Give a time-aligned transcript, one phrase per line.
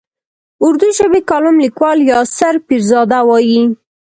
[0.65, 3.63] اردو ژبی کالم لیکوال یاسر پیرزاده وايي.